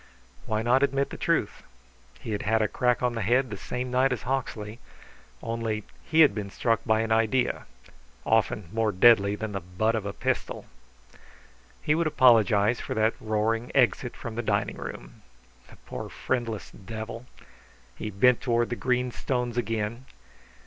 [0.47, 1.61] Why not admit the truth?
[2.19, 4.79] He had had a crack on the head the same night as Hawksley;
[5.43, 7.67] only, he had been struck by an idea,
[8.25, 10.65] often more deadly than the butt of a pistol.
[11.83, 15.21] He would apologize for that roaring exit from the dining room.
[15.69, 17.27] The poor friendless devil!
[17.95, 20.05] He bent toward the green stones again.